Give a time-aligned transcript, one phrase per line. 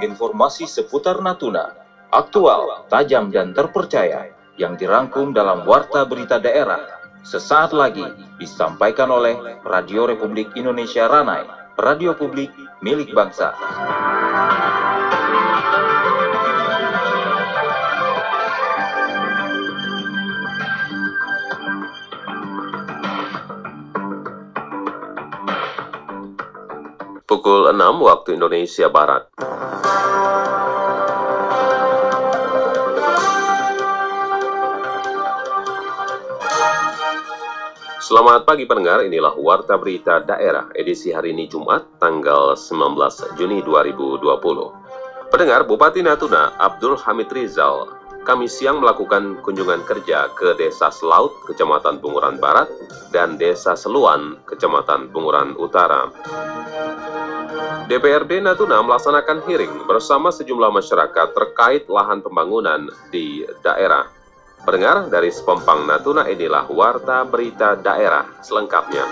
[0.00, 1.76] Informasi seputar Natuna,
[2.08, 8.04] aktual, tajam dan terpercaya yang dirangkum dalam Warta Berita Daerah sesaat lagi
[8.40, 11.44] disampaikan oleh Radio Republik Indonesia Ranai,
[11.76, 12.48] radio publik
[12.80, 13.52] milik bangsa.
[27.50, 29.26] Pukul 6 waktu Indonesia Barat.
[37.98, 45.34] Selamat pagi pendengar, inilah Warta Berita Daerah edisi hari ini Jumat, tanggal 19 Juni 2020.
[45.34, 51.98] Pendengar, Bupati Natuna Abdul Hamid Rizal kami siang melakukan kunjungan kerja ke Desa Selaut, Kecamatan
[51.98, 52.70] Bunguran Barat,
[53.10, 56.06] dan Desa Seluan, Kecamatan Bunguran Utara.
[57.90, 64.06] DPRD Natuna melaksanakan hearing bersama sejumlah masyarakat terkait lahan pembangunan di daerah.
[64.62, 69.02] Pendengar dari Sepompang Natuna inilah Warta Berita Daerah selengkapnya.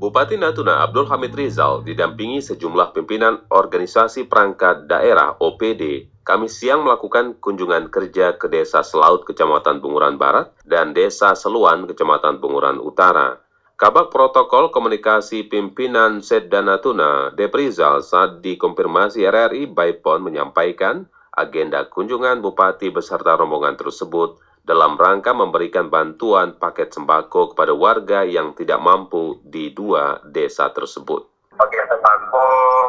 [0.00, 7.36] Bupati Natuna Abdul Hamid Rizal didampingi sejumlah pimpinan organisasi perangkat daerah OPD kami siang melakukan
[7.36, 13.49] kunjungan kerja ke Desa Selaut Kecamatan Bunguran Barat dan Desa Seluan Kecamatan Bunguran Utara.
[13.80, 22.92] Kabak Protokol Komunikasi Pimpinan Sedda Natuna, Deprizal, saat dikonfirmasi RRI Baipon menyampaikan agenda kunjungan Bupati
[22.92, 24.36] beserta rombongan tersebut
[24.68, 31.24] dalam rangka memberikan bantuan paket sembako kepada warga yang tidak mampu di dua desa tersebut.
[31.56, 32.44] Bagian sembako,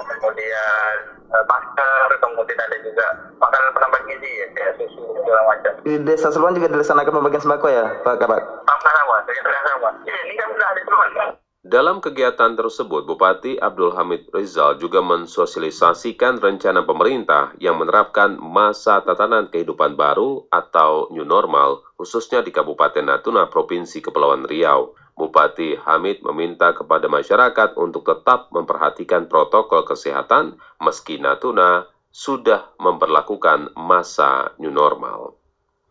[0.05, 0.93] kemudian
[1.29, 3.07] uh, masker, kemudian ada juga
[3.37, 5.71] makanan penambah gizi, ya, kayak susu segala macam.
[5.81, 8.41] Di desa Seluan juga dilaksanakan pembagian sembako ya, Pak Kabak?
[8.65, 9.15] Sama-sama,
[9.67, 9.89] sama.
[10.05, 11.09] Ya, ini kan sudah ada Seluan,
[11.61, 19.45] dalam kegiatan tersebut, Bupati Abdul Hamid Rizal juga mensosialisasikan rencana pemerintah yang menerapkan masa tatanan
[19.45, 24.97] kehidupan baru atau new normal, khususnya di Kabupaten Natuna, Provinsi Kepulauan Riau.
[25.15, 34.51] Bupati Hamid meminta kepada masyarakat untuk tetap memperhatikan protokol kesehatan meski Natuna sudah memperlakukan masa
[34.59, 35.39] new normal.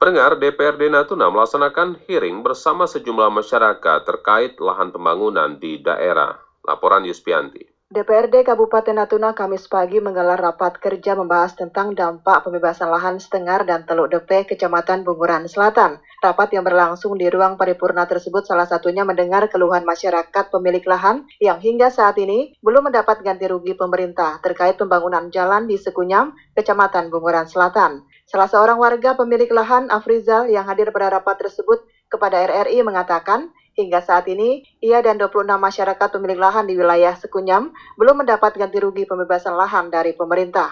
[0.01, 6.41] Pendengar DPRD Natuna melaksanakan hearing bersama sejumlah masyarakat terkait lahan pembangunan di daerah.
[6.65, 7.80] Laporan Yuspianti.
[7.91, 13.83] DPRD Kabupaten Natuna Kamis pagi menggelar rapat kerja membahas tentang dampak pembebasan lahan Setengar dan
[13.83, 15.99] Teluk Depe, Kecamatan Bunguran Selatan.
[16.23, 21.59] Rapat yang berlangsung di ruang paripurna tersebut salah satunya mendengar keluhan masyarakat pemilik lahan yang
[21.59, 27.51] hingga saat ini belum mendapat ganti rugi pemerintah terkait pembangunan jalan di Sekunyam, Kecamatan Bunguran
[27.51, 28.07] Selatan.
[28.23, 34.05] Salah seorang warga pemilik lahan, Afrizal, yang hadir pada rapat tersebut kepada RRI mengatakan, Hingga
[34.05, 39.09] saat ini, ia dan 26 masyarakat pemilik lahan di wilayah Sekunyam belum mendapat ganti rugi
[39.09, 40.69] pembebasan lahan dari pemerintah.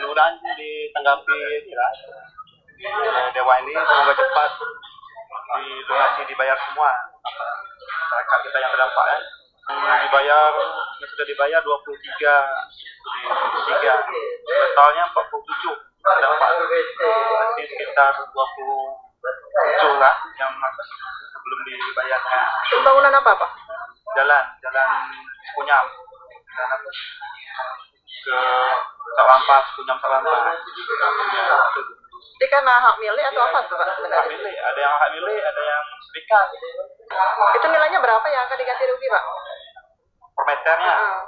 [0.00, 1.36] Mudah-mudahan ditanggapi
[1.68, 1.88] ya.
[3.36, 4.50] Dewa ini semoga cepat
[5.84, 6.88] donasi dibayar semua
[7.20, 9.18] masyarakat kita yang terdampak ya.
[10.08, 10.52] Dibayar
[11.04, 13.94] sudah dibayar 23 tiga
[14.48, 15.20] totalnya 47
[16.00, 18.32] terdampak masih sekitar 27
[19.96, 20.52] lah yang
[21.46, 22.40] belum dibayarkan.
[22.74, 23.50] Pembangunan apa Pak?
[24.16, 24.88] Jalan, jalan
[25.56, 25.84] Kunyam.
[25.86, 26.88] Jalan apa?
[28.26, 28.38] Ke
[29.16, 30.40] Salampas, Kunyam Salampas.
[31.32, 31.46] Ya,
[32.36, 35.62] Jadi karena hak milik atau apa tuh Pak hak milik, ada yang hak milik, ada
[35.64, 36.46] yang serikat.
[37.56, 39.24] Itu nilainya berapa yang akan diganti rugi Pak?
[40.36, 41.20] Per meternya, Ah.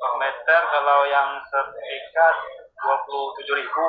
[0.00, 2.36] per meter kalau yang sertifikat
[2.76, 3.88] 27 ribu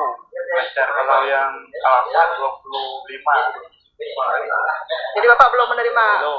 [0.56, 1.52] meter kalau yang
[1.84, 3.77] alasan 25
[5.18, 6.06] Jadi Bapak belum menerima?
[6.22, 6.36] Kilo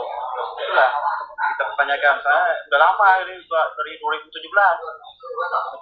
[0.64, 0.90] itulah.
[1.40, 2.16] Kita pertanyakan.
[2.24, 4.48] Saya udah lama ini dari 2017 17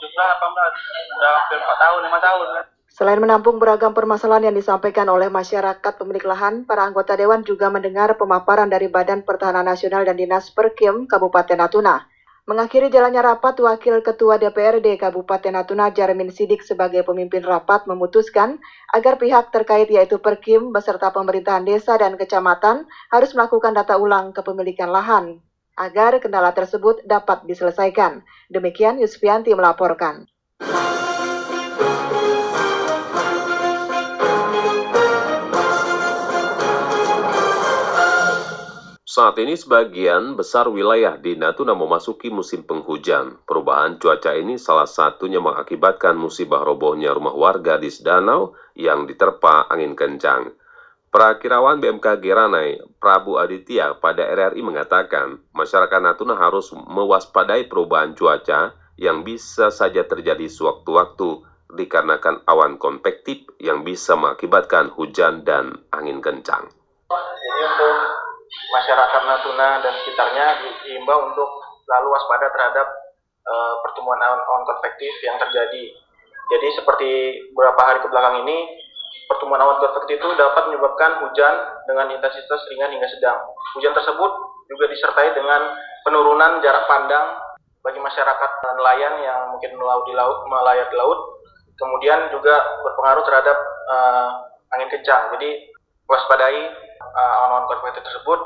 [0.01, 2.47] 18 udah hampir 4 tahun 5 tahun.
[2.57, 2.65] Kan
[2.97, 8.17] Selain menampung beragam permasalahan yang disampaikan oleh masyarakat pemilik lahan, para anggota dewan juga mendengar
[8.17, 12.09] pemaparan dari Badan Pertahanan Nasional dan Dinas Perkim Kabupaten Natuna.
[12.47, 18.63] Mengakhiri jalannya rapat, Wakil Ketua DPRD Kabupaten Natuna Jarmin Sidik sebagai pemimpin rapat memutuskan
[18.95, 24.87] agar pihak terkait yaitu Perkim beserta pemerintahan desa dan kecamatan harus melakukan data ulang kepemilikan
[24.87, 25.43] lahan
[25.75, 28.23] agar kendala tersebut dapat diselesaikan.
[28.47, 30.31] Demikian Yusfianti melaporkan.
[39.17, 43.41] Saat ini sebagian besar wilayah di Natuna memasuki musim penghujan.
[43.49, 49.97] Perubahan cuaca ini salah satunya mengakibatkan musibah robohnya rumah warga di Sedanau yang diterpa angin
[49.97, 50.53] kencang.
[51.09, 59.25] Perakirawan BMKG Ranai, Prabu Aditya pada RRI mengatakan, masyarakat Natuna harus mewaspadai perubahan cuaca yang
[59.25, 61.41] bisa saja terjadi sewaktu-waktu
[61.73, 66.69] dikarenakan awan konvektif yang bisa mengakibatkan hujan dan angin kencang.
[68.71, 70.45] Masyarakat Natuna dan sekitarnya
[70.83, 71.49] diimbau untuk
[71.87, 72.87] selalu waspada terhadap
[73.47, 75.95] uh, pertumbuhan awan-awan konvektif yang terjadi.
[76.47, 77.11] Jadi seperti
[77.51, 78.57] beberapa hari ke belakang ini,
[79.27, 81.55] pertumbuhan awan konvektif itu dapat menyebabkan hujan
[81.87, 83.39] dengan intensitas ringan hingga sedang.
[83.75, 84.31] Hujan tersebut
[84.67, 85.75] juga disertai dengan
[86.07, 87.39] penurunan jarak pandang
[87.83, 91.39] bagi masyarakat nelayan yang mungkin melaut di laut, melayar di laut.
[91.77, 93.57] Kemudian juga berpengaruh terhadap
[93.91, 94.29] uh,
[94.75, 95.29] angin kencang.
[95.37, 95.71] Jadi
[96.07, 98.39] waspadai uh, awan-awan konvektif tersebut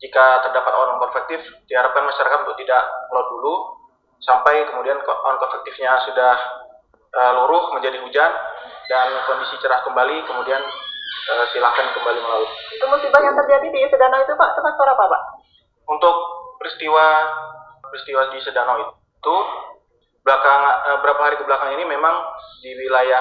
[0.00, 2.82] jika terdapat awan konvektif, diharapkan masyarakat untuk tidak
[3.12, 3.54] melaut dulu
[4.24, 6.34] sampai kemudian awan konvektifnya sudah
[7.20, 8.32] uh, luruh menjadi hujan
[8.88, 10.60] dan kondisi cerah kembali, kemudian
[11.30, 12.48] uh, silahkan kembali melaut.
[12.72, 15.22] Itu musibah yang terjadi di Sedano itu Pak, tempat apa Pak?
[15.92, 16.16] Untuk
[16.56, 17.06] peristiwa
[17.92, 19.36] peristiwa di Sedano itu
[20.24, 22.24] belakang uh, berapa hari ke belakang ini memang
[22.64, 23.20] di wilayah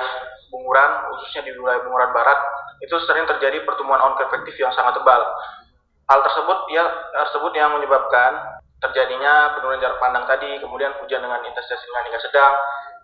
[0.49, 2.39] Bunguran, khususnya di wilayah Bunguran Barat,
[2.79, 5.21] itu sering terjadi pertumbuhan awan konvektif yang sangat tebal
[6.09, 8.33] Hal tersebut ya tersebut yang menyebabkan
[8.81, 12.53] terjadinya penurunan jarak pandang tadi, kemudian hujan dengan intensitas ringan hingga sedang,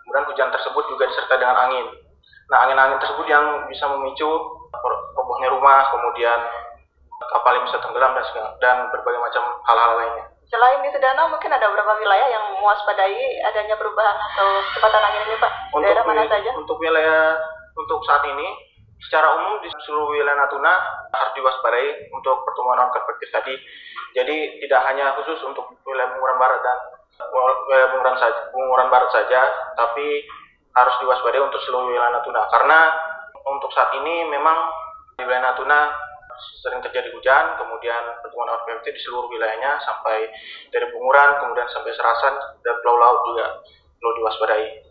[0.02, 1.86] kemudian hujan tersebut juga disertai dengan angin.
[2.50, 4.26] Nah, angin-angin tersebut yang bisa memicu
[5.14, 6.40] robohnya rumah, kemudian
[7.30, 8.26] kapal yang bisa tenggelam dan
[8.58, 10.26] dan berbagai macam hal-hal lainnya.
[10.50, 13.22] Selain di Sedana, mungkin ada beberapa wilayah yang mewaspadai
[13.54, 15.52] adanya perubahan atau kecepatan angin ini, Pak?
[15.78, 16.50] Untuk Daerah mana saja?
[16.58, 17.38] Untuk wilayah
[17.78, 18.50] untuk saat ini
[19.06, 20.74] secara umum di seluruh wilayah Natuna
[21.14, 23.56] harus diwaspadai untuk pertumbuhan awan konvektif tadi.
[24.18, 26.80] Jadi tidak hanya khusus untuk wilayah Bunguran Barat dan
[27.70, 29.42] wilayah Bunguran saja, Bunguran Barat saja,
[29.78, 30.26] tapi
[30.76, 32.42] harus diwaspadai untuk seluruh wilayah Natuna.
[32.50, 32.80] Karena
[33.46, 34.58] untuk saat ini memang
[35.16, 35.94] di wilayah Natuna
[36.66, 40.28] sering terjadi hujan, kemudian pertumbuhan awan konvektif di seluruh wilayahnya sampai
[40.74, 42.36] dari Bunguran, kemudian sampai Serasan
[42.66, 43.46] dan Pulau Laut juga
[44.02, 44.85] perlu diwaspadai.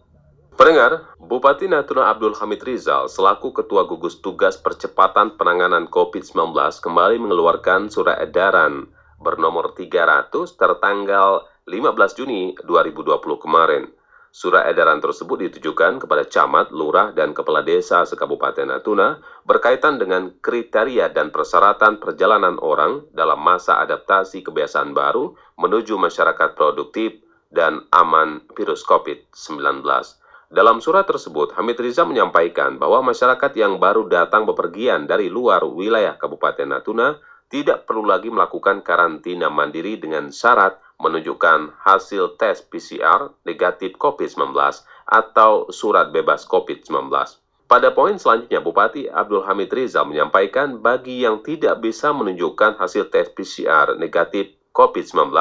[0.54, 7.90] Pendengar, Bupati Natuna Abdul Hamid Rizal selaku Ketua Gugus Tugas Percepatan Penanganan COVID-19 kembali mengeluarkan
[7.90, 8.86] surat edaran
[9.18, 11.74] bernomor 300 tertanggal 15
[12.14, 13.90] Juni 2020 kemarin.
[14.30, 21.10] Surat edaran tersebut ditujukan kepada camat, lurah, dan kepala desa sekabupaten Natuna berkaitan dengan kriteria
[21.10, 27.18] dan persyaratan perjalanan orang dalam masa adaptasi kebiasaan baru menuju masyarakat produktif
[27.50, 29.82] dan aman virus COVID-19.
[30.54, 36.14] Dalam surat tersebut, Hamid Riza menyampaikan bahwa masyarakat yang baru datang bepergian dari luar wilayah
[36.14, 37.18] Kabupaten Natuna
[37.50, 44.54] tidak perlu lagi melakukan karantina mandiri dengan syarat menunjukkan hasil tes PCR negatif COVID-19
[45.10, 47.10] atau surat bebas COVID-19.
[47.66, 53.26] Pada poin selanjutnya, Bupati Abdul Hamid Riza menyampaikan bagi yang tidak bisa menunjukkan hasil tes
[53.34, 55.34] PCR negatif COVID-19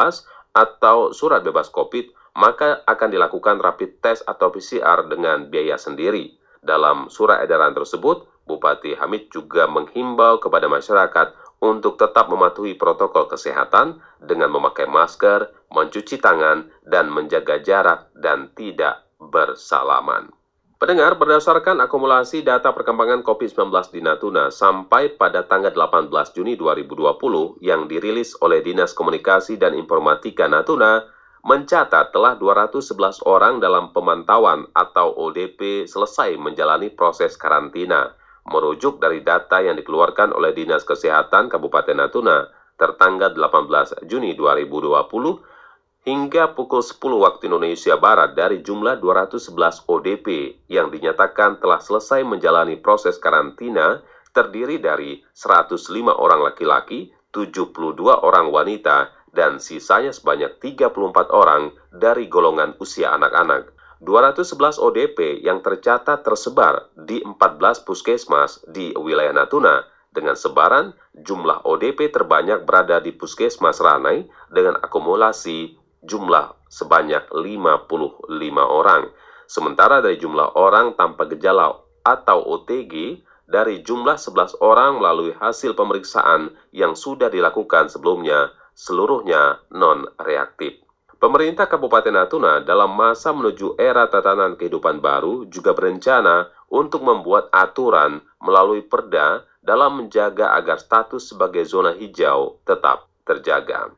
[0.58, 6.34] atau surat bebas COVID, maka akan dilakukan rapid test atau PCR dengan biaya sendiri.
[6.64, 11.32] Dalam surat edaran tersebut, Bupati Hamid juga menghimbau kepada masyarakat
[11.64, 19.08] untuk tetap mematuhi protokol kesehatan dengan memakai masker, mencuci tangan, dan menjaga jarak dan tidak
[19.16, 20.28] bersalaman.
[20.76, 27.88] Pendengar, berdasarkan akumulasi data perkembangan COVID-19 di Natuna sampai pada tanggal 18 Juni 2020 yang
[27.88, 31.08] dirilis oleh Dinas Komunikasi dan Informatika Natuna,
[31.44, 38.16] mencatat telah 211 orang dalam pemantauan atau ODP selesai menjalani proses karantina,
[38.48, 42.48] merujuk dari data yang dikeluarkan oleh Dinas Kesehatan Kabupaten Natuna
[42.80, 50.28] tertanggal 18 Juni 2020 hingga pukul 10 waktu Indonesia Barat dari jumlah 211 ODP
[50.72, 54.00] yang dinyatakan telah selesai menjalani proses karantina
[54.32, 62.78] terdiri dari 105 orang laki-laki, 72 orang wanita, dan sisanya sebanyak 34 orang dari golongan
[62.78, 63.74] usia anak-anak.
[64.04, 72.14] 211 ODP yang tercatat tersebar di 14 puskesmas di wilayah Natuna dengan sebaran jumlah ODP
[72.14, 75.74] terbanyak berada di puskesmas Ranai dengan akumulasi
[76.06, 79.10] jumlah sebanyak 55 orang.
[79.48, 86.52] Sementara dari jumlah orang tanpa gejala atau OTG dari jumlah 11 orang melalui hasil pemeriksaan
[86.76, 90.84] yang sudah dilakukan sebelumnya seluruhnya non-reaktif.
[91.24, 98.20] Pemerintah Kabupaten Natuna dalam masa menuju era tatanan kehidupan baru juga berencana untuk membuat aturan
[98.44, 103.96] melalui perda dalam menjaga agar status sebagai zona hijau tetap terjaga.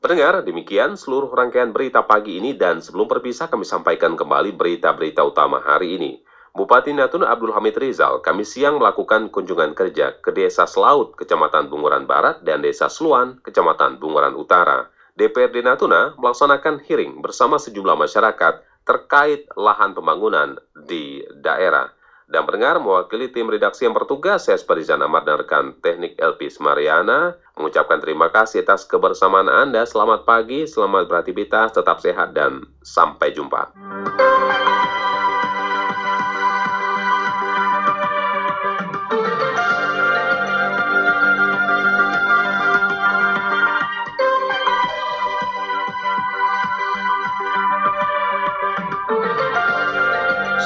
[0.00, 5.60] Pendengar, demikian seluruh rangkaian berita pagi ini dan sebelum berpisah kami sampaikan kembali berita-berita utama
[5.60, 6.24] hari ini.
[6.50, 12.10] Bupati Natuna Abdul Hamid Rizal kami siang melakukan kunjungan kerja ke Desa Selaut, Kecamatan Bunguran
[12.10, 14.90] Barat, dan Desa Seluan, Kecamatan Bunguran Utara.
[15.14, 21.94] DPRD Natuna melaksanakan hearing bersama sejumlah masyarakat terkait lahan pembangunan di daerah.
[22.30, 27.34] Dan pendengar mewakili tim redaksi yang bertugas, saya Sparizan Ahmad dan rekan teknik Elpis Mariana
[27.58, 29.82] mengucapkan terima kasih atas kebersamaan Anda.
[29.82, 33.74] Selamat pagi, selamat beraktivitas, tetap sehat, dan sampai jumpa.